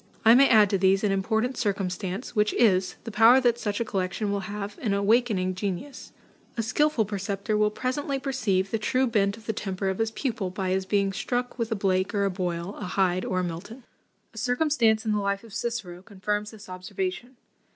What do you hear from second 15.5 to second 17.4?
Cicero confirms this observation.